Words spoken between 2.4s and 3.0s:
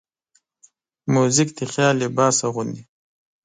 اغوندي.